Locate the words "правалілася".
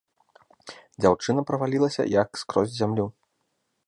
1.51-2.03